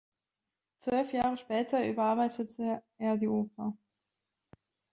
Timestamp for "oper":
3.27-3.77